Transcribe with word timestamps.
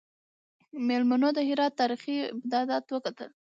میلمنو 0.87 1.29
د 1.37 1.39
هرات 1.49 1.73
تاریخي 1.81 2.15
ابدات 2.53 2.85
وکتل. 2.89 3.29